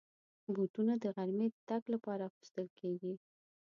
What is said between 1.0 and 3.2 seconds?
د غرمې د تګ لپاره اغوستل کېږي.